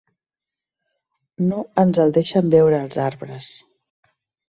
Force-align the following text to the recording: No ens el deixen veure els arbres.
No 1.51 1.61
ens 1.83 2.01
el 2.07 2.17
deixen 2.17 2.53
veure 2.57 2.83
els 2.89 3.01
arbres. 3.07 3.55